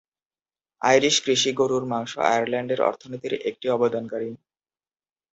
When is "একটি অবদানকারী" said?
3.49-4.29